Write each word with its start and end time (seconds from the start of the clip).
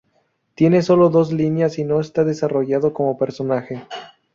Tiene 0.55 0.81
solo 0.81 1.11
dos 1.11 1.31
líneas 1.31 1.77
y 1.77 1.83
no 1.83 1.99
está 1.99 2.23
desarrollado 2.23 2.91
como 2.91 3.19
personaje. 3.19 3.83